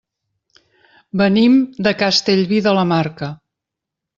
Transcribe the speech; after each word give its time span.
Venim 1.21 1.59
de 1.89 1.93
Castellví 2.01 2.63
de 2.69 2.75
la 2.81 2.87
Marca. 2.97 3.31